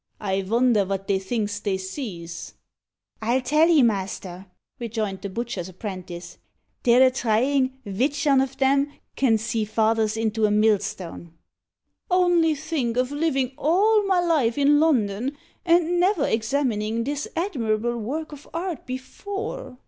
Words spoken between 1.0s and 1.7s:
they thinks